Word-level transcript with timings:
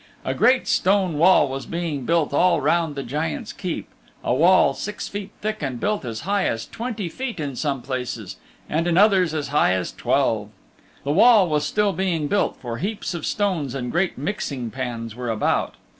A 0.25 0.33
great 0.33 0.67
stone 0.67 1.19
wall 1.19 1.47
was 1.47 1.67
being 1.67 2.05
built 2.07 2.33
all 2.33 2.59
round 2.59 2.95
the 2.95 3.03
Giant's 3.03 3.53
Keep 3.53 3.87
a 4.23 4.33
wall 4.33 4.73
six 4.73 5.07
feet 5.07 5.29
thick 5.41 5.61
and 5.61 5.79
built 5.79 6.05
as 6.05 6.21
high 6.21 6.47
as 6.47 6.65
twenty 6.65 7.07
feet 7.07 7.39
in 7.39 7.55
some 7.55 7.83
places 7.83 8.37
and 8.67 8.87
in 8.87 8.97
others 8.97 9.35
as 9.35 9.49
high 9.49 9.73
as 9.73 9.91
twelve. 9.91 10.49
The 11.03 11.11
wall 11.13 11.47
was 11.47 11.67
still 11.67 11.93
being 11.93 12.27
built, 12.27 12.57
for 12.59 12.79
heaps 12.79 13.13
of 13.13 13.27
stones 13.27 13.75
and 13.75 13.91
great 13.91 14.17
mixing 14.17 14.71
pans 14.71 15.13
were 15.13 15.29
about. 15.29 15.75